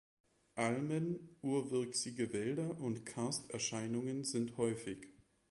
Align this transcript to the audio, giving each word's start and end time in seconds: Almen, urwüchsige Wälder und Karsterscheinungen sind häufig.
Almen, 0.55 1.29
urwüchsige 1.43 2.33
Wälder 2.33 2.79
und 2.81 3.05
Karsterscheinungen 3.05 4.23
sind 4.23 4.57
häufig. 4.57 5.05